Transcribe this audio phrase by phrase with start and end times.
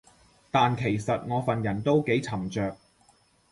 [0.49, 2.75] 但其實我份人都幾沉着